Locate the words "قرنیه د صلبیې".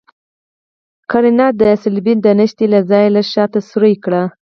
1.11-2.13